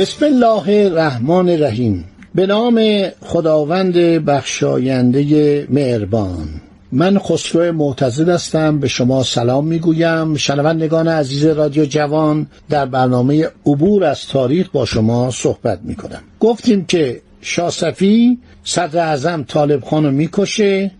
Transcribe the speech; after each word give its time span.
بسم 0.00 0.26
الله 0.26 0.86
الرحمن 0.86 1.48
الرحیم. 1.48 2.04
به 2.34 2.46
نام 2.46 3.08
خداوند 3.20 3.94
بخشاینده 3.96 5.66
مهربان. 5.70 6.48
من 6.92 7.18
خسرو 7.18 7.72
معتزد 7.72 8.28
هستم. 8.28 8.78
به 8.78 8.88
شما 8.88 9.22
سلام 9.22 9.66
می‌گویم. 9.66 10.34
شنوندگان 10.34 11.08
عزیز 11.08 11.46
رادیو 11.46 11.84
جوان 11.84 12.46
در 12.68 12.86
برنامه 12.86 13.48
عبور 13.66 14.04
از 14.04 14.26
تاریخ 14.26 14.70
با 14.72 14.84
شما 14.84 15.30
صحبت 15.30 15.80
می‌کنم. 15.84 16.20
گفتیم 16.40 16.84
که 16.84 17.20
شاسفی 17.40 18.38
صدر 18.64 18.98
اعظم 18.98 19.44
طالب 19.48 19.84
خان 19.84 20.04
رو 20.04 20.10
می‌کشه. 20.10 20.90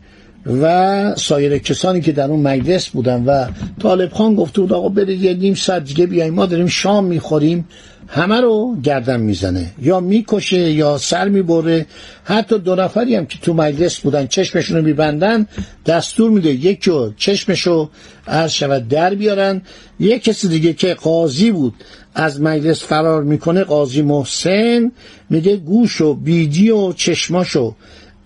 و 0.47 1.15
سایر 1.15 1.59
کسانی 1.59 2.01
که 2.01 2.13
در 2.13 2.31
اون 2.31 2.41
مجلس 2.41 2.89
بودن 2.89 3.25
و 3.25 3.47
طالب 3.83 4.13
خان 4.13 4.35
گفته 4.35 4.61
بود 4.61 4.73
آقا 4.73 4.89
برید 4.89 5.23
یه 5.23 5.35
نیم 5.35 5.55
ساعت 5.55 5.85
دیگه 5.85 6.07
بیاییم 6.07 6.35
ما 6.35 6.47
داریم 6.47 6.67
شام 6.67 7.05
می‌خوریم 7.05 7.69
همه 8.09 8.41
رو 8.41 8.77
گردن 8.83 9.21
می‌زنه. 9.21 9.71
یا 9.83 10.01
می‌کشه 10.01 10.71
یا 10.71 10.99
سر 10.99 11.29
می‌بره. 11.29 11.87
حتی 12.25 12.59
دو 12.59 12.75
نفری 12.75 13.15
هم 13.17 13.27
که 13.27 13.39
تو 13.39 13.55
مجلس 13.55 13.99
بودن 13.99 14.27
چشمشون 14.27 14.77
رو 14.77 14.83
میبندن 14.83 15.47
دستور 15.87 16.31
میده 16.31 16.51
یکی 16.51 16.91
رو 16.91 17.91
عرض 18.29 18.51
شود 18.51 18.89
در 18.89 19.15
بیارن. 19.15 19.63
یک 20.01 20.25
کسی 20.25 20.49
دیگه 20.49 20.73
که 20.73 20.95
قاضی 20.95 21.51
بود 21.51 21.75
از 22.15 22.41
مجلس 22.41 22.85
فرار 22.85 23.23
می‌کنه 23.23 23.65
قاضی 23.65 24.03
محسن 24.03 24.93
میگه 25.31 25.57
گوش 25.57 26.01
و 26.01 26.15
بیدی 26.15 26.71
و 26.71 26.93
چشماشو 26.93 27.75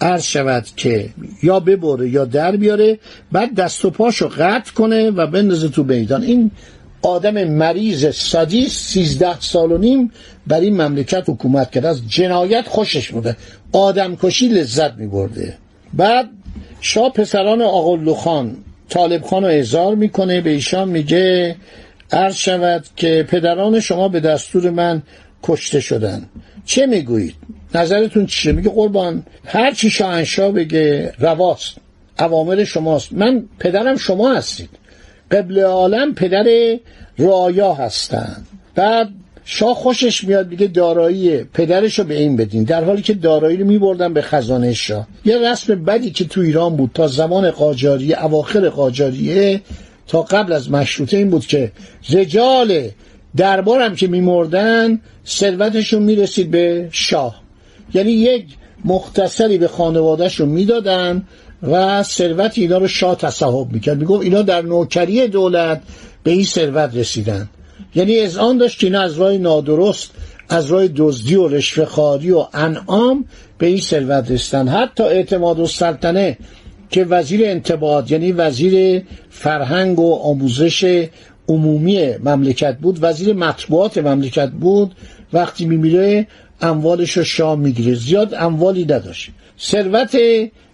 عرض 0.00 0.23
شود 0.23 0.67
که 0.77 1.09
یا 1.42 1.61
ببره 1.61 2.09
یا 2.09 2.25
در 2.25 2.56
بیاره 2.56 2.98
بعد 3.33 3.55
دست 3.55 3.84
و 3.84 3.91
پاشو 3.91 4.28
قطع 4.28 4.73
کنه 4.73 5.11
و 5.11 5.27
بندازه 5.27 5.69
تو 5.69 5.84
میدان. 5.84 6.23
این 6.23 6.51
آدم 7.03 7.45
مریض 7.45 8.14
سادیس 8.14 8.78
سیزده 8.78 9.41
سال 9.41 9.73
و 9.73 9.78
نیم 9.78 10.12
بر 10.47 10.61
این 10.61 10.83
مملکت 10.83 11.25
حکومت 11.28 11.70
کرده 11.70 11.89
از 11.89 12.09
جنایت 12.09 12.69
خوشش 12.69 13.11
بوده 13.11 13.36
آدم 13.73 14.17
کشی 14.17 14.48
لذت 14.48 14.95
می 14.95 15.06
برده 15.06 15.59
بعد 15.95 16.31
شاه 16.81 17.12
پسران 17.12 17.62
آقلو 17.62 18.14
خان 18.14 18.56
طالب 18.89 19.23
خان 19.23 19.42
رو 19.42 19.48
اعزار 19.48 19.95
می‌کنه. 19.95 20.41
به 20.41 20.51
ایشان 20.51 20.89
میگه 20.89 21.56
عرض 22.12 22.34
شود 22.34 22.84
که 22.97 23.27
پدران 23.29 23.81
شما 23.81 24.08
به 24.08 24.20
دستور 24.20 24.70
من 24.70 25.03
کشته 25.45 25.81
شدن. 25.81 26.28
چه 26.64 26.87
می‌گویید؟ 26.87 27.34
نظرتون 27.75 28.27
چیه؟ 28.27 28.53
میگه 28.53 28.70
قربان 28.70 29.23
هر 29.45 29.73
چی 29.73 29.91
شاهنشاه 29.91 30.53
بگه 30.53 31.12
رواست 31.19 31.77
اوامر 32.19 32.64
شماست. 32.64 33.12
من 33.12 33.45
پدرم 33.59 33.97
شما 33.97 34.34
هستید. 34.34 34.70
قبل 35.31 35.61
عالم 35.61 36.14
پدر 36.14 36.77
رعایا 37.19 37.75
هستند 37.75 38.47
بعد 38.75 39.09
شاه 39.45 39.75
خوشش 39.75 40.25
میاد 40.25 40.48
میگه 40.48 40.67
دارایی 40.67 41.45
پدرش 41.45 41.98
رو 41.98 42.05
به 42.05 42.19
این 42.19 42.36
بدین. 42.36 42.64
در 42.64 42.85
حالی 42.85 43.02
که 43.02 43.14
دارایی 43.14 43.57
رو 43.57 43.67
میبردن 43.67 44.14
به 44.14 44.23
خزانه 44.23 44.73
شاه. 44.73 45.07
یه 45.24 45.39
رسم 45.39 45.85
بدی 45.85 46.11
که 46.11 46.24
تو 46.24 46.40
ایران 46.40 46.77
بود 46.77 46.90
تا 46.95 47.07
زمان 47.07 47.51
قاجاریه 47.51 48.24
اواخر 48.24 48.69
قاجاریه 48.69 49.61
تا 50.08 50.23
قبل 50.23 50.52
از 50.52 50.70
مشروطه 50.70 51.17
این 51.17 51.30
بود 51.30 51.46
که 51.46 51.73
رجال 52.11 52.89
دربارم 53.36 53.95
که 53.95 54.06
میمردن 54.06 55.00
ثروتشون 55.27 56.02
می‌رسید 56.02 56.50
به 56.50 56.89
شاه. 56.92 57.42
یعنی 57.95 58.11
یک 58.11 58.45
مختصری 58.84 59.58
به 59.58 59.68
خانوادهشون 59.68 60.48
می‌دادن 60.48 61.22
و 61.62 62.02
ثروت 62.02 62.58
اینا 62.58 62.78
رو 62.78 62.89
شاه 62.89 63.17
تصاحب 63.17 63.72
می‌کرد. 63.72 63.98
می‌گفت 63.98 64.22
اینا 64.22 64.42
در 64.42 64.62
نوکری 64.62 65.28
دولت 65.28 65.83
به 66.22 66.30
این 66.30 66.45
ثروت 66.45 66.90
رسیدن. 66.95 67.48
یعنی 67.95 68.20
از 68.20 68.36
آن 68.36 68.58
داشت 68.58 68.84
اینا 68.84 69.00
از 69.00 69.18
راه 69.18 69.33
نادرست 69.33 70.11
از 70.48 70.66
راه 70.66 70.89
دزدی 70.96 71.34
و 71.34 71.48
رشوهخواری 71.48 72.30
و 72.30 72.46
انعام 72.52 73.24
به 73.58 73.66
این 73.66 73.80
ثروت 73.80 74.30
رسیدن. 74.30 74.68
حتی 74.68 75.02
اعتماد 75.02 75.58
و 75.58 75.66
سلطنه 75.66 76.39
که 76.90 77.05
وزیر 77.05 77.40
انتباهات 77.45 78.11
یعنی 78.11 78.33
وزیر 78.33 79.02
فرهنگ 79.30 79.98
و 79.98 80.14
آموزش 80.14 81.06
عمومی 81.49 82.17
مملکت 82.25 82.77
بود 82.79 82.99
وزیر 83.03 83.35
مطبوعات 83.35 83.99
مملکت 83.99 84.51
بود 84.51 84.95
وقتی 85.33 85.65
میمیره 85.65 86.27
اموالش 86.61 87.11
رو 87.17 87.25
شاه 87.25 87.57
می‌گیره. 87.57 87.95
زیاد 87.95 88.35
اموالی 88.35 88.85
نداشت. 88.85 89.31
ثروت 89.61 90.17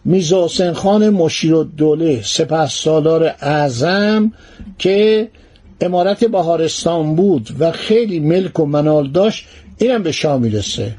میرزا 0.04 0.44
حسین 0.44 0.72
خان 0.72 1.10
مشیر 1.10 1.56
الدوله 1.56 2.22
سپه 2.22 2.66
سالار 2.66 3.34
اعظم 3.40 4.32
که 4.78 5.28
امارت 5.80 6.24
بهارستان 6.24 7.14
بود 7.14 7.48
و 7.58 7.70
خیلی 7.72 8.20
ملک 8.20 8.60
و 8.60 8.66
منال 8.66 9.10
داشت 9.10 9.46
اینم 9.78 10.02
به 10.02 10.12
شاه 10.12 10.38
می‌رسه. 10.38 10.94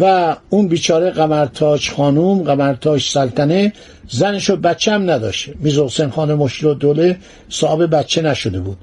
و 0.00 0.36
اون 0.50 0.68
بیچاره 0.68 1.10
قمرتاج 1.10 1.90
خانوم 1.90 2.42
قمرتاج 2.42 3.02
سلطنه 3.02 3.72
زنش 4.08 4.50
و 4.50 4.56
بچه 4.56 4.92
هم 4.92 5.10
نداشته 5.10 5.54
میرزا 5.60 5.84
حسین 5.84 6.10
خان 6.10 6.34
مشیر 6.34 6.68
الدوله 6.68 7.16
صاحب 7.48 7.96
بچه 7.96 8.22
نشده 8.22 8.60
بود. 8.60 8.76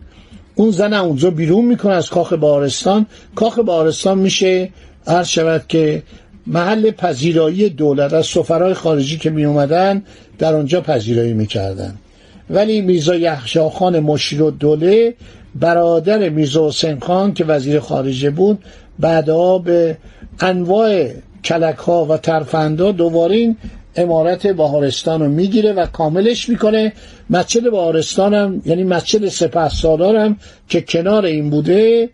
اون 0.58 0.72
زن 0.72 0.94
اونجا 0.94 1.30
بیرون 1.30 1.66
می‌کنه 1.66 1.94
از 1.94 2.10
کاخ 2.10 2.34
بهارستان. 2.34 3.06
کاخ 3.36 3.60
بهارستان 3.60 4.18
میشه 4.18 4.70
عرض 5.08 5.28
شود 5.28 5.64
که 5.68 6.04
محل 6.48 6.92
پذیرایی 6.92 7.70
دولت 7.70 8.14
از 8.14 8.26
سفرهای 8.26 8.74
خارجی 8.74 9.18
که 9.18 9.30
می 9.30 9.46
اومدن 9.46 10.04
در 10.40 10.56
آنجا 10.56 10.82
پذیرایی 10.82 11.34
می‌کردن. 11.34 11.96
ولی 12.50 12.82
میرزا 12.82 13.16
یحشا 13.16 13.70
خان 13.70 14.00
مشیر 14.00 14.42
و 14.42 14.52
دوله 14.52 15.14
برادر 15.56 16.30
میرزا 16.30 16.68
حسین 16.68 17.00
خان 17.00 17.34
که 17.34 17.46
وزیر 17.46 17.80
خارجه 17.80 18.30
بود 18.30 18.64
بعدها 19.00 19.58
به 19.58 19.98
انواع 20.40 21.10
کلک 21.44 21.78
ها 21.78 22.06
و 22.06 22.18
ترفندا 22.18 22.92
دوباره 22.92 23.36
این 23.36 23.58
امارت 23.98 24.48
بهارستان 24.48 25.22
رو 25.22 25.30
می‌گیره 25.30 25.74
و 25.74 25.86
کاملش 25.86 26.50
می‌کنه. 26.50 26.94
مسجد 27.30 27.72
بهارستان 27.72 28.34
هم 28.34 28.62
یعنی 28.66 28.84
مسجد 28.84 29.28
سپه 29.28 29.70
سالار 29.70 30.16
هم 30.16 30.38
که 30.70 30.82
کنار 30.82 31.26
این 31.26 31.50
بوده 31.50 32.10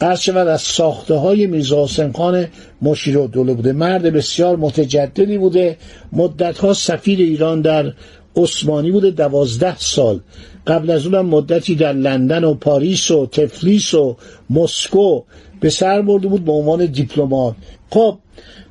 قرض 0.00 0.20
شود 0.20 0.48
از 0.48 0.62
ساخته 0.62 1.14
های 1.14 1.46
میرزا 1.46 1.84
حسین 1.84 2.12
خان 2.12 2.46
مشیر 2.82 3.26
دوله 3.26 3.54
بوده. 3.54 3.72
مرد 3.72 4.02
بسیار 4.02 4.56
متجددی 4.56 5.38
بوده. 5.38 5.76
مدت 6.12 6.72
سفیر 6.72 7.18
ایران 7.18 7.60
در 7.60 7.92
عثمانی 8.36 8.90
بوده 8.90 9.10
دوازده 9.10 9.78
سال. 9.78 10.20
قبل 10.66 10.90
از 10.90 11.06
اونم 11.06 11.26
مدتی 11.26 11.74
در 11.74 11.92
لندن 11.92 12.44
و 12.44 12.54
پاریس 12.54 13.10
و 13.10 13.26
تفلیس 13.26 13.94
و 13.94 14.16
مسکو 14.50 15.22
به 15.60 15.70
سر 15.70 16.02
برده 16.02 16.28
بود 16.28 16.44
به 16.44 16.52
عنوان 16.52 16.86
دیپلمات. 16.86 17.54
خب 17.90 18.18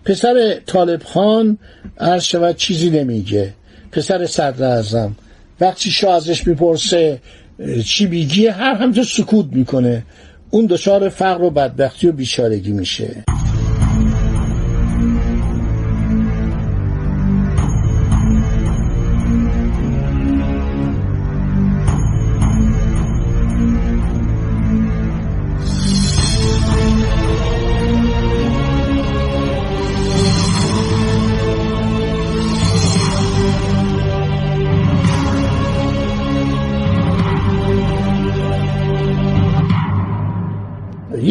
پسر 0.05 0.59
طالب 0.65 1.03
خان 1.03 1.57
عرض 1.99 2.23
شود 2.23 2.55
چیزی 2.55 2.89
نمیگه. 2.89 3.53
پسر 3.91 4.25
صدر 4.25 4.65
اعظم 4.65 5.15
وقتی 5.61 5.91
شاه 5.91 6.15
ازش 6.15 6.47
می‌پرسه 6.47 7.19
چی 7.85 8.07
بیگیه 8.07 8.51
هر 8.51 8.73
همینطور 8.73 9.03
سکوت 9.03 9.45
می‌کنه. 9.51 10.03
اون 10.49 10.65
دچار 10.65 11.09
فقر 11.09 11.43
و 11.43 11.49
بدبختی 11.49 12.07
و 12.07 12.11
بیچارگی 12.11 12.71
میشه. 12.71 13.23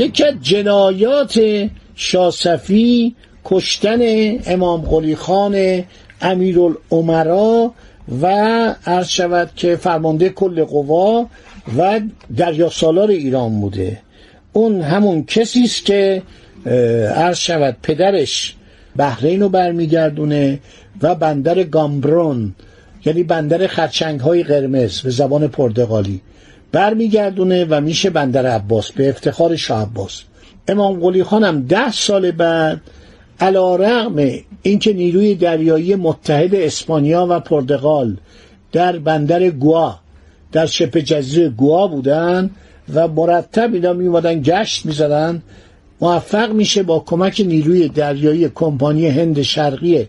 یکی 0.05 0.25
از 0.25 0.35
جنایات 0.43 1.41
شاسفی 1.95 3.15
کشتن 3.45 3.99
امام 4.47 4.81
قلی 4.81 5.17
خان 5.17 5.85
و 8.23 8.27
عرض 8.87 9.09
شود 9.09 9.51
که 9.57 9.77
فرمانده 9.77 10.29
کل 10.29 10.65
قوا 10.65 11.27
و 11.79 12.01
دریا 12.37 12.71
سالار 12.71 13.11
ایران 13.11 13.61
بوده. 13.61 13.99
اون 14.53 14.81
همون 14.81 15.25
کسی 15.25 15.63
است 15.65 15.85
که 15.85 16.23
عرض 17.17 17.39
شود 17.39 17.77
پدرش 17.83 18.55
بحرین 18.97 19.41
رو 19.41 19.49
برمیگردونه 19.49 20.59
و 21.03 21.15
بندر 21.15 21.63
گامبرون 21.63 22.55
یعنی 23.05 23.23
بندر 23.23 23.67
خرچنگ 23.67 24.21
های 24.21 24.43
قرمز 24.43 25.01
به 25.01 25.11
زبان 25.11 25.49
پرتغالی. 25.49 26.21
برمیگردونه 26.75 27.65
و 27.65 27.81
میشه 27.81 28.11
بندر 28.11 28.47
عباس 28.47 28.93
به 28.93 29.09
افتخار 29.09 29.57
شاه 29.57 29.83
عباس. 29.83 30.23
امام 30.69 31.01
قلی 31.01 31.25
خانم 31.25 31.63
ده 31.63 31.93
سال 31.93 32.31
بعد 32.31 32.81
علا 33.41 33.77
رغم 33.77 34.31
اینکه 34.63 34.93
نیروی 34.93 35.35
دریایی 35.35 35.95
متحد 35.95 36.55
اسپانیا 36.55 37.27
و 37.31 37.41
پرتغال 37.41 38.17
در 38.73 38.99
بندر 38.99 39.51
گوا 39.51 39.99
در 40.53 40.67
شبه 40.67 41.03
جزیره 41.03 41.49
گوا 41.49 41.87
بودن 41.87 42.51
و 42.95 43.09
مرتب 43.09 43.75
اینا 43.75 43.93
میومدن 43.93 44.43
گشت 44.43 44.87
می‌زدن 44.87 45.43
موفق 46.01 46.53
میشه 46.53 46.83
با 46.83 46.99
کمک 46.99 47.41
نیروی 47.47 47.89
دریایی 47.89 48.49
کمپانی 48.55 49.07
هند 49.07 49.43
شرقی 49.43 50.09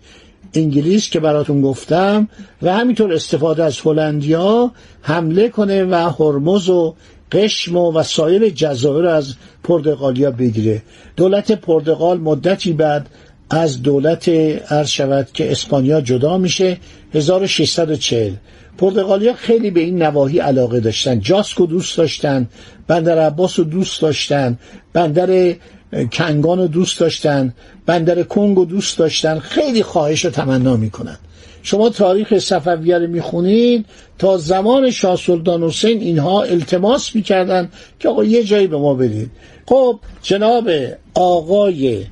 انگلیس 0.54 1.10
که 1.10 1.20
براتون 1.20 1.62
گفتم 1.62 2.28
و 2.62 2.74
همینطور 2.74 3.14
استفاده 3.14 3.64
از 3.64 3.80
هلندیا 3.80 4.72
حمله 5.02 5.50
کنه 5.50 5.84
و 5.84 5.94
هرمز 6.20 6.70
و 6.70 6.96
قشم 7.32 7.76
و 7.76 8.04
سایر 8.04 8.50
جزایر 8.50 9.06
از 9.06 9.34
پرتغالیا 9.64 10.32
بگیره. 10.32 10.82
دولت 11.16 11.52
پرتغال 11.52 12.18
مدتی 12.18 12.74
بعد 12.74 13.10
از 13.50 13.82
دولت 13.82 14.30
عرض 14.30 14.90
شود 14.90 15.28
که 15.34 15.52
اسپانیا 15.52 16.02
جدا 16.02 16.38
میشه 16.38 16.78
1640 17.14 18.34
پرتغالیا 18.78 19.34
خیلی 19.34 19.72
به 19.72 19.80
این 19.80 20.02
نواحی 20.02 20.40
علاقه 20.40 20.80
داشتن. 20.80 21.20
جاسکو 21.20 21.66
دوست 21.66 21.98
داشتن 21.98 22.48
بندر 22.88 23.20
عباس 23.20 23.60
رو 23.60 23.66
دوست 23.66 24.02
داشتن. 24.02 24.60
بندر 24.94 25.56
کنگان 26.04 26.60
رو 26.60 26.68
دوست 26.68 27.00
داشتن 27.00 27.54
بندر 27.86 28.24
کنگ 28.24 28.58
رو 28.58 28.66
دوست 28.66 28.98
داشتن 28.98 29.40
خیلی 29.40 29.84
خواهش 29.84 30.26
رو 30.26 30.32
تمنا 30.32 30.76
می‌کنن. 30.76 31.18
شما 31.64 31.90
تاریخ 31.90 32.38
صفویه 32.40 32.98
رو 32.98 33.08
می‌خونید 33.08 33.86
تا 34.20 34.38
زمان 34.38 34.92
شاه 34.92 35.16
سلطان 35.16 35.64
حسین 35.64 36.02
اینها 36.02 36.44
التماس 36.44 37.16
می‌کردن 37.16 37.70
که 38.00 38.10
آقا 38.10 38.24
یه 38.24 38.44
جایی 38.44 38.68
به 38.68 38.78
ما 38.78 38.94
بدید. 38.94 39.32
خب 39.66 40.00
جناب 40.22 40.70
آقای 41.14 42.06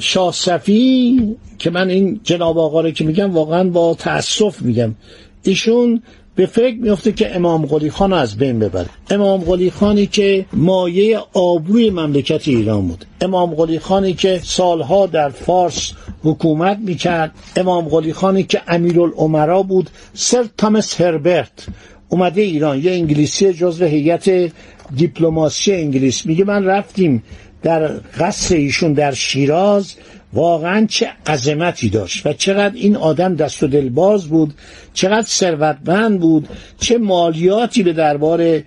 شاه 0.00 0.32
صفی 0.32 1.36
که 1.58 1.70
من 1.70 1.88
این 1.88 2.20
جناب 2.24 2.58
آقا 2.58 2.80
رو 2.80 2.90
که 2.90 3.04
میگم 3.04 3.32
واقعا 3.32 3.64
با 3.64 3.94
تأسف 3.94 4.62
میگم. 4.62 4.94
ایشون 5.42 6.02
به 6.36 6.46
فکر 6.46 6.76
میفته 6.76 7.12
که 7.12 7.36
امام 7.36 7.66
قلی 7.66 7.90
خان 7.90 8.10
رو 8.10 8.16
از 8.16 8.36
بین 8.36 8.58
ببره. 8.58 8.88
امام 9.10 9.40
قلی 9.40 9.70
خانی 9.70 10.06
که 10.06 10.46
مایه 10.52 11.18
آبروی 11.32 11.90
مملکت 11.90 12.48
ایران 12.48 12.88
بود. 12.88 13.04
امام 13.20 13.54
قلی 13.54 13.78
خانی 13.78 14.14
که 14.14 14.40
سالها 14.44 15.06
در 15.06 15.28
فارس 15.28 15.92
حکومت 16.22 16.78
می‌کرد. 16.78 17.32
امام 17.56 17.84
قلی 17.84 18.12
خانی 18.12 18.42
که 18.42 18.62
امیرالعمرا 18.68 19.62
بود 19.62 19.90
سر 20.14 20.44
تامس 20.56 21.00
هربرت 21.00 21.66
اومده 22.08 22.40
ایران. 22.40 22.78
یه 22.84 22.92
انگلیسی 22.92 23.52
جزو 23.52 23.84
هیئت 23.84 24.52
دیپلماسی 24.96 25.72
انگلیس. 25.72 26.26
میگه 26.26 26.44
من 26.44 26.64
رفتیم 26.64 27.22
در 27.62 27.90
قصر 28.18 28.54
ایشون 28.54 28.92
در 28.92 29.12
شیراز. 29.12 29.94
واقعا 30.34 30.86
چه 30.86 31.08
عظمتی 31.26 31.88
داشت 31.88 32.26
و 32.26 32.32
چقدر 32.32 32.74
این 32.74 32.96
آدم 32.96 33.34
دست 33.34 33.62
و 33.62 33.66
دلباز 33.66 34.26
بود 34.26 34.54
چقدر 34.94 35.26
ثروتمند 35.26 36.20
بود 36.20 36.48
چه 36.80 36.98
مالیاتی 36.98 37.82
به 37.82 37.92
دربار 37.92 38.62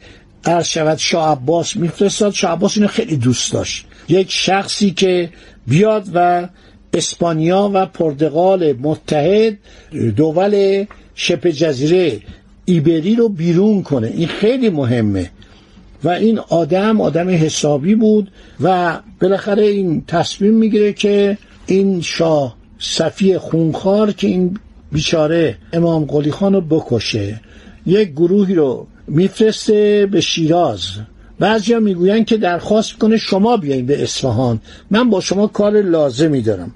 عرض 0.45 0.65
شود 0.65 0.97
شاه 0.97 1.31
عباس 1.31 1.75
میفرستاد. 1.75 2.33
شاه 2.33 2.51
عباس 2.51 2.77
اینو 2.77 2.87
خیلی 2.87 3.17
دوست 3.17 3.53
داشت. 3.53 3.85
یک 4.09 4.31
شخصی 4.31 4.91
که 4.91 5.29
بیاد 5.67 6.07
و 6.13 6.47
اسپانیا 6.93 7.71
و 7.73 7.85
پرتغال 7.85 8.73
متحد 8.73 9.57
دول 10.15 10.85
شبه 11.15 11.51
جزیره 11.51 12.19
ایبری 12.65 13.15
رو 13.15 13.29
بیرون 13.29 13.83
کنه. 13.83 14.07
این 14.07 14.27
خیلی 14.27 14.69
مهمه. 14.69 15.31
و 16.03 16.09
این 16.09 16.39
آدم 16.39 17.01
آدم 17.01 17.29
حسابی 17.29 17.95
بود 17.95 18.31
و 18.61 18.97
بالاخره 19.21 19.63
این 19.63 20.03
تصمیم 20.07 20.53
می‌گیره 20.53 20.93
که 20.93 21.37
این 21.67 22.01
شاه 22.01 22.55
صفی 22.79 23.37
خونخوار 23.37 24.11
که 24.11 24.27
این 24.27 24.59
بیچاره 24.91 25.57
امام 25.73 26.05
قلی 26.05 26.31
خان 26.31 26.53
رو 26.53 26.61
بکشه 26.61 27.41
یک 27.85 28.11
گروهی 28.11 28.55
رو 28.55 28.87
میفرسته 29.07 30.07
به 30.11 30.21
شیراز. 30.21 30.81
بعضیا 31.39 31.79
می‌گویند 31.79 32.25
که 32.25 32.37
درخواست 32.37 32.93
کنه 32.93 33.17
شما 33.17 33.57
بیاین 33.57 33.85
به 33.85 34.03
اصفهان. 34.03 34.59
من 34.91 35.09
با 35.09 35.19
شما 35.19 35.47
کار 35.47 35.81
لازمی 35.81 36.41
دارم. 36.41 36.71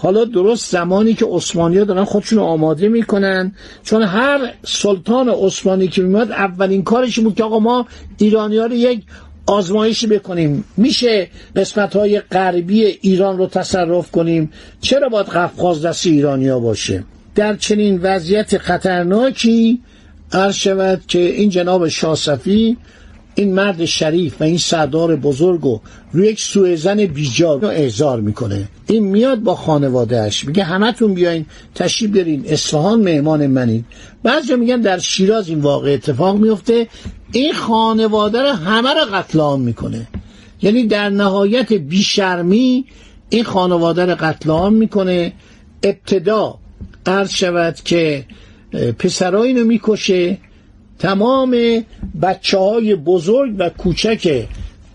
حالا 0.00 0.24
درست 0.24 0.72
زمانی 0.72 1.14
که 1.14 1.26
عثمانی 1.30 1.78
ها 1.78 1.84
دارن 1.84 2.04
خودشون 2.04 2.38
آماده 2.38 2.88
می‌کنن 2.88 3.52
چون 3.82 4.02
هر 4.02 4.52
سلطان 4.64 5.28
عثمانی 5.28 5.88
که 5.88 6.02
میاد 6.02 6.32
اولین 6.32 6.82
کارش 6.82 7.18
بود 7.18 7.34
که 7.34 7.44
آقا 7.44 7.58
ما 7.58 7.86
ایرانی 8.18 8.58
ها 8.58 8.66
رو 8.66 8.74
یک 8.74 9.02
آزمایشی 9.48 10.06
بکنیم. 10.06 10.64
میشه 10.76 11.28
قسمت 11.56 11.96
های 11.96 12.20
غربی 12.20 12.84
ایران 12.84 13.38
رو 13.38 13.46
تصرف 13.46 14.10
کنیم. 14.10 14.52
چرا 14.80 15.08
باید 15.08 15.26
قفقاز 15.26 15.84
دست 15.84 16.06
ایرانیا 16.06 16.60
باشه؟ 16.60 17.04
در 17.34 17.56
چنین 17.56 18.00
وضعیت 18.02 18.58
خطرناکی 18.58 19.82
عرض 20.32 20.54
شود 20.54 21.00
که 21.08 21.18
این 21.18 21.50
جناب 21.50 21.88
شاسفی 21.88 22.76
این 23.38 23.54
مرد 23.54 23.84
شریف 23.84 24.40
و 24.40 24.44
این 24.44 24.58
سردار 24.58 25.16
بزرگ 25.16 25.60
رو 25.60 25.80
روی 26.12 26.28
یک 26.28 26.40
سوءزن 26.40 26.96
بیجا 26.96 27.54
رو 27.54 27.68
احضار 27.68 28.20
می‌کنه. 28.20 28.68
این 28.86 29.04
میاد 29.04 29.40
با 29.40 29.54
خانوادهش 29.54 30.44
میگه 30.44 30.64
همتون 30.64 31.14
بیاین 31.14 31.46
تشریف 31.74 32.10
برین 32.10 32.44
اصفهان 32.46 33.00
مهمان 33.00 33.46
منید 33.46 33.84
بعضی 34.22 34.56
میگن 34.56 34.80
در 34.80 34.98
شیراز 34.98 35.48
این 35.48 35.60
واقع 35.60 35.92
اتفاق 35.92 36.36
میفته 36.36 36.88
این 37.32 37.52
خانواده 37.52 38.42
رو 38.42 38.48
همه 38.48 38.90
رو 38.90 39.04
قتل 39.14 39.40
عام 39.40 39.60
می‌کنه. 39.60 40.08
یعنی 40.62 40.86
در 40.86 41.08
نهایت 41.08 41.72
بیشرمی 41.72 42.84
این 43.28 43.44
خانواده 43.44 44.04
رو 44.04 44.14
قتل 44.20 44.50
عام 44.50 44.74
می‌کنه. 44.74 45.32
ابتدا 45.82 46.58
عرض 47.06 47.30
شود 47.30 47.74
که 47.84 48.24
پسرای 48.98 49.54
رو 49.54 49.64
می‌کشه. 49.64 50.38
تمام 50.98 51.56
بچه 52.22 52.58
های 52.58 52.94
بزرگ 52.94 53.54
و 53.58 53.68
کوچک 53.68 54.46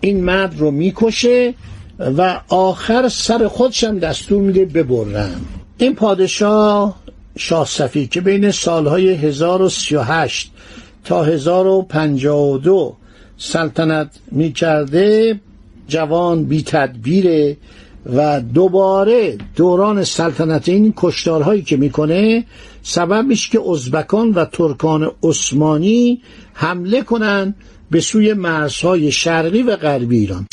این 0.01 0.23
مرد 0.23 0.59
رو 0.59 0.71
می‌کشه 0.71 1.53
و 1.99 2.39
آخر 2.47 3.09
سر 3.09 3.47
خودشم 3.47 3.99
دستور 3.99 4.41
میده 4.41 4.65
ببرن. 4.65 5.31
این 5.77 5.95
پادشاه 5.95 6.95
شاه 7.37 7.67
صفی 7.67 8.07
که 8.07 8.21
بین 8.21 8.51
سالهای 8.51 9.13
1038 9.13 10.51
تا 11.03 11.23
1052 11.23 12.97
سلطنت 13.37 14.09
می‌کرده 14.31 15.39
جوان 15.87 16.45
بی 16.45 16.63
تدبیره 16.63 17.57
و 18.05 18.41
دوباره 18.41 19.37
دوران 19.55 20.03
سلطنت 20.03 20.69
این 20.69 20.93
کشتارهایی 20.97 21.61
که 21.61 21.77
می‌کنه 21.77 22.45
سبب 22.81 23.25
میشه 23.25 23.49
که 23.51 23.69
ازبکان 23.71 24.31
و 24.31 24.45
ترکان 24.45 25.11
عثمانی 25.23 26.21
حمله 26.53 27.01
کنن 27.01 27.55
به 27.91 28.01
سوی 28.01 28.33
مرزهای 28.33 29.11
شرقی 29.11 29.61
و 29.61 29.75
غربی 29.75 30.17
ایران. 30.17 30.47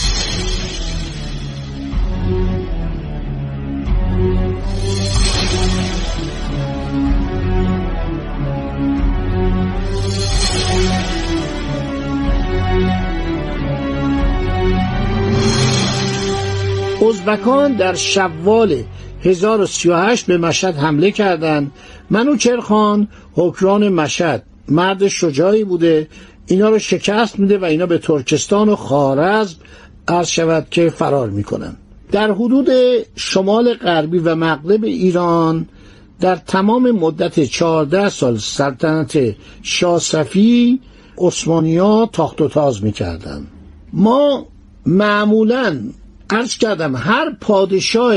ازبکان 17.09 17.73
در 17.73 17.95
شوال 17.95 18.83
1038 19.25 20.26
به 20.26 20.38
مشهد 20.38 20.76
حمله 20.76 21.11
کردند. 21.11 21.73
منوچرخان 22.11 23.09
حکران 23.33 23.88
مشهد. 23.88 24.42
مرد 24.69 25.09
شجاعی 25.09 25.64
بوده. 25.64 26.09
اینا 26.47 26.69
رو 26.69 26.78
شکست 26.78 27.38
میده 27.38 27.59
و 27.59 27.64
اینا 27.64 27.87
به 27.87 27.99
ترکستان 27.99 28.69
و 28.69 28.76
خارزم 28.76 29.57
عرض 30.09 30.28
شود 30.28 30.66
که 30.71 30.88
فرار 30.88 31.30
می‌کنن. 31.30 31.76
در 32.12 32.33
حدود 32.33 32.69
شمال 33.16 33.75
غربی 33.75 34.19
و 34.19 34.35
مغرب 34.35 34.85
ایران 34.85 35.69
در 36.21 36.37
تمام 36.37 36.90
مدت 36.90 37.40
14 37.40 38.09
سال 38.09 38.38
سلطنت 38.38 39.35
شاه 39.62 39.99
صفی 39.99 40.80
عثمانیا 41.19 42.09
تاخت 42.12 42.40
و 42.40 42.49
تاز 42.49 42.85
می‌کردن 42.85 43.47
ما 43.92 44.47
معمولا 44.87 45.80
عرض 46.31 46.57
کردم 46.57 46.97
هر 46.97 47.37
پادشاه 47.41 48.15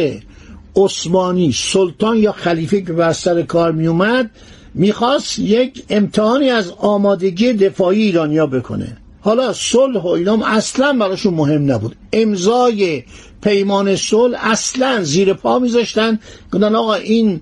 عثمانی 0.75 1.51
سلطان 1.51 2.17
یا 2.17 2.31
خلیفه 2.31 2.81
که 2.81 2.93
بر 2.93 3.13
سر 3.13 3.41
کار 3.41 3.71
می 3.71 3.87
اومد 3.87 4.31
می‌خواست 4.73 5.39
یک 5.39 5.83
امتحانی 5.89 6.49
از 6.49 6.71
آمادگی 6.77 7.53
دفاعی 7.53 8.01
ایرانیا 8.01 8.47
بکنه. 8.47 8.97
حالا 9.21 9.53
صلح 9.53 10.01
و 10.01 10.07
اینام 10.07 10.41
اصلا 10.41 10.93
براشون 10.93 11.33
مهم 11.33 11.71
نبود. 11.71 11.95
امضای 12.13 13.03
پیمان 13.41 13.95
صلح 13.95 14.39
اصلا 14.41 15.03
زیر 15.03 15.33
پا 15.33 15.59
میذاشتن. 15.59 16.19
گفتن 16.53 16.75
آقا 16.75 16.93
این 16.93 17.41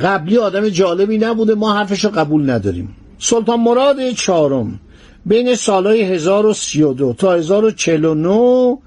قبلی 0.00 0.38
آدم 0.38 0.68
جالبی 0.68 1.18
نبوده 1.18 1.54
ما 1.54 1.74
حرفشو 1.74 2.10
قبول 2.10 2.50
نداریم. 2.50 2.96
سلطان 3.18 3.60
مراد 3.60 4.10
چهارم 4.10 4.80
بین 5.26 5.54
سالهای 5.54 6.02
1032 6.02 7.12
تا 7.12 7.34
1049 7.34 8.78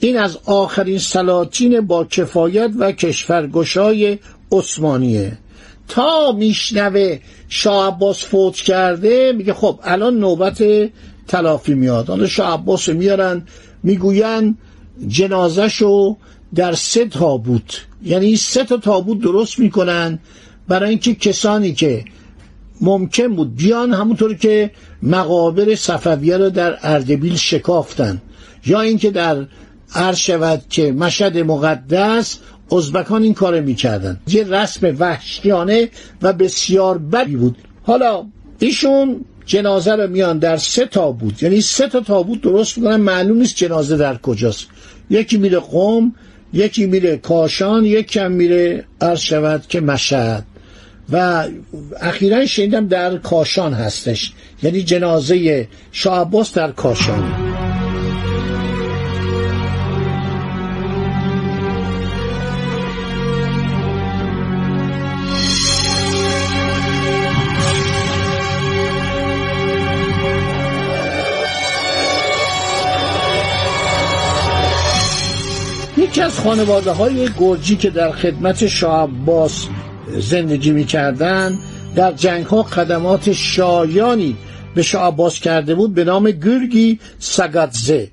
این 0.00 0.18
از 0.18 0.38
آخرین 0.44 0.98
سلاطین 0.98 1.80
با 1.80 2.04
کفایت 2.04 2.70
و 2.78 2.92
کشورگشای 2.92 4.18
عثمانیه. 4.52 5.38
تا 5.88 6.32
میشنوه 6.32 7.18
شاه 7.48 7.88
عباس 7.88 8.24
فوت 8.24 8.56
کرده 8.56 9.32
میگه 9.32 9.54
خب 9.54 9.80
الان 9.84 10.18
نوبت 10.18 10.64
تلافی 11.28 11.74
میاد. 11.74 12.08
حالا 12.08 12.26
شاه 12.26 12.52
عباس 12.52 12.88
میارن 12.88 13.46
می‌گوین 13.82 14.56
جنازشو 15.08 16.16
در 16.54 16.72
سه 16.72 17.04
تابوت. 17.04 17.86
یعنی 18.04 18.36
سه 18.36 18.64
تا 18.64 18.76
تابوت 18.76 19.20
درست 19.20 19.58
می‌کنن 19.58 20.18
برای 20.68 20.90
اینکه 20.90 21.14
کسانی 21.14 21.72
که 21.72 22.04
ممکن 22.80 23.36
بود 23.36 23.56
بیان 23.56 23.92
همونطور 23.92 24.34
که 24.34 24.70
مقابر 25.02 25.74
صفویه 25.74 26.36
رو 26.36 26.50
در 26.50 26.78
اردبیل 26.82 27.36
شکافتن. 27.36 28.22
یا 28.66 28.80
اینکه 28.80 29.10
در 29.10 29.46
عرض 29.94 30.16
شود 30.16 30.62
که 30.70 30.92
مشهد 30.92 31.38
مقدس 31.38 32.38
ازبکان 32.72 33.22
این 33.22 33.34
کار 33.34 33.60
می‌کردن. 33.60 34.20
یه 34.26 34.44
رسم 34.44 34.96
وحشیانه 34.98 35.88
و 36.22 36.32
بسیار 36.32 36.98
بدی 36.98 37.36
بود. 37.36 37.56
حالا 37.82 38.26
ایشون 38.58 39.24
جنازه 39.46 39.92
رو 39.92 40.10
میان 40.10 40.38
در 40.38 40.56
سه 40.56 40.86
تابوت. 40.86 41.42
یعنی 41.42 41.60
سه 41.60 41.88
تا 41.88 42.00
تابوت 42.00 42.40
درست 42.40 42.78
می‌کنن 42.78 42.96
معلوم 42.96 43.38
نیست 43.38 43.56
جنازه 43.56 43.96
در 43.96 44.16
کجاست. 44.16 44.66
یکی 45.10 45.36
میره 45.36 45.58
قوم 45.58 46.14
یکی 46.52 46.86
میره 46.86 47.16
کاشان 47.16 47.84
یکی 47.84 48.18
هم 48.18 48.32
میره 48.32 48.84
عرض 49.00 49.20
شود 49.20 49.64
که 49.68 49.80
مشهد. 49.80 50.44
و 51.12 51.44
اخیرا 52.00 52.46
شنیدم 52.46 52.88
در 52.88 53.16
کاشان 53.16 53.72
هستش. 53.72 54.32
یعنی 54.62 54.82
جنازه 54.82 55.68
شاه 55.92 56.30
در 56.54 56.72
کاشان. 56.72 57.47
یکی 76.18 76.26
از 76.26 76.40
خانواده 76.40 76.90
های 76.90 77.28
گرجی 77.40 77.76
که 77.76 77.90
در 77.90 78.10
خدمت 78.10 78.66
شاه 78.66 79.02
عباس 79.02 79.66
زندگی 80.18 80.70
می‌کردن 80.70 81.58
در 81.96 82.12
جنگ 82.12 82.46
ها 82.46 82.62
قدمات 82.62 83.32
شایانی 83.32 84.36
به 84.74 84.82
شاه 84.82 85.06
عباس 85.06 85.40
کرده 85.40 85.74
بود 85.74 85.94
به 85.94 86.04
نام 86.04 86.30
گرگی 86.30 87.00
سگادزه 87.18 88.10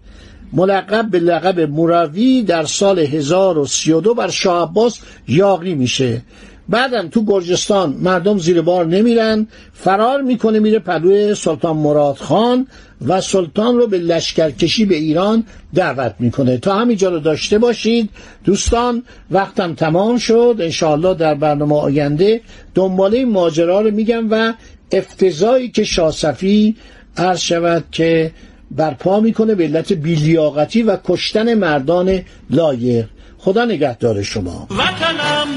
ملقب 0.54 1.10
به 1.12 1.20
لقب 1.20 1.60
مروی 1.60 2.44
در 2.44 2.64
سال 2.64 3.00
1032 3.00 4.14
بر 4.14 4.30
شاه 4.30 4.70
عباس 4.70 5.00
یاغی 5.28 5.76
میشه. 5.76 6.22
بعدم 6.70 7.08
تو 7.08 7.26
گرجستان 7.26 7.96
مردم 8.00 8.38
زیر 8.38 8.62
بار 8.62 8.86
نمیرن 8.86 9.48
فرار 9.74 10.22
می‌کنه 10.22 10.60
میره 10.60 10.80
پلوی 10.80 11.36
سلطان 11.36 11.78
مراد 11.78 12.16
خان 12.16 12.68
و 13.08 13.22
سلطان 13.22 13.78
رو 13.78 13.88
به 13.88 13.98
لشکرکشی 13.98 14.86
به 14.86 14.96
ایران 14.96 15.44
دعوت 15.76 16.16
می‌کنه. 16.20 16.58
تا 16.58 16.76
همینجا 16.76 17.10
رو 17.10 17.20
داشته 17.20 17.58
باشید 17.58 18.10
دوستان 18.44 19.04
وقتم 19.32 19.74
تمام 19.74 20.18
شد. 20.18 20.56
انشاءالله 20.60 21.14
در 21.14 21.36
برنامه 21.36 21.76
آینده 21.76 22.42
دنباله 22.76 23.26
ماجرا 23.26 23.82
رو 23.82 23.92
میگم 23.92 24.32
و 24.32 24.54
افتضایی 24.92 25.70
که 25.70 25.84
شاسفی 25.84 26.76
عرض 27.18 27.40
شود 27.40 27.84
که 27.92 28.32
برپا 28.72 29.20
می‌کنه 29.20 29.56
به 29.56 29.64
علت 29.64 29.94
بیلیاقتی 29.94 30.84
و 30.84 30.98
کشتن 31.04 31.54
مردان 31.54 32.22
لایق. 32.50 33.06
خدا 33.38 33.66
نگهدار 33.66 34.22
شما. 34.24 34.68
وطنم 34.72 35.48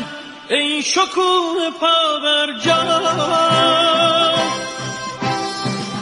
ای 0.50 0.82
شکوه 0.82 1.70
پا 1.80 2.20
بر 2.22 2.46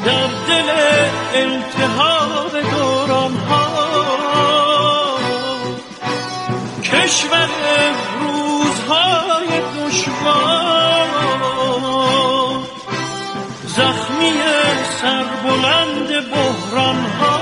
در 0.07 0.27
دل 0.49 0.71
التحاب 1.35 2.61
دوران 2.71 3.37
ها 3.37 5.19
کشور 6.83 7.49
روزهای 8.21 9.49
دشوار 9.77 11.09
زخمی 13.67 14.33
سربلند 15.01 16.31
بحران 16.31 16.97
ها 16.97 17.41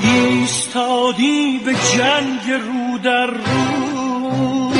ایستادی 0.00 1.60
به 1.64 1.74
جنگ 1.74 2.50
رو 2.50 2.98
در 2.98 3.26
رو 3.26 4.72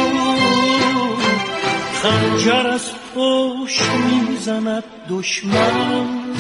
خنجر 2.03 2.67
از 2.67 2.96
پشت 3.17 3.83
می‌زند 3.83 4.85
دشمن. 5.11 6.35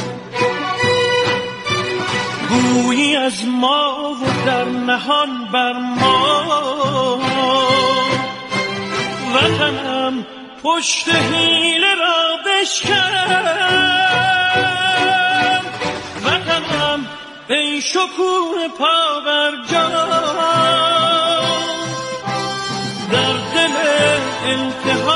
گویی 2.48 3.16
از 3.16 3.44
ما 3.46 4.14
و 4.22 4.46
در 4.46 4.64
نهان 4.64 5.48
بر 5.52 5.72
ما. 5.72 7.20
وطنم 9.34 10.26
پشت 10.62 11.08
حیله 11.08 11.94
را 11.94 12.36
بشکن. 12.46 13.12
وطنم 16.24 17.06
ای 17.48 17.80
شکوه 17.80 18.68
پا 18.78 19.20
بر 19.26 19.50
در 23.12 23.32
دل 23.54 23.76
التحاب 24.46 25.15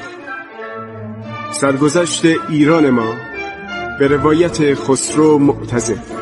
سرگذشت 1.61 2.25
ایران 2.49 2.89
ما 2.89 3.13
به 3.99 4.07
روایت 4.07 4.73
خسرو 4.73 5.37
معتزد 5.37 6.20